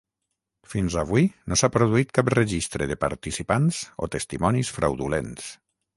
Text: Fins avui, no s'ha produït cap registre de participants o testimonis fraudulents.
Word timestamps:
Fins 0.69 0.95
avui, 1.01 1.27
no 1.51 1.57
s'ha 1.61 1.69
produït 1.75 2.15
cap 2.19 2.33
registre 2.35 2.89
de 2.93 2.97
participants 3.07 3.83
o 4.07 4.11
testimonis 4.17 4.73
fraudulents. 4.79 5.53